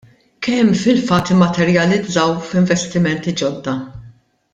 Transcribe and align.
Kemm 0.45 0.69
fil-fatt 0.83 1.33
immaterjalizzaw 1.35 2.33
f'investimenti 2.47 3.35
ġodda? 3.43 3.75